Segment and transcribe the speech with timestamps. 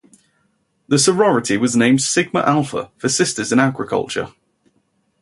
[0.87, 4.29] The sorority was named Sigma Alpha for Sisters in Agriculture.